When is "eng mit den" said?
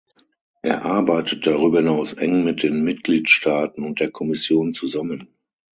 2.13-2.83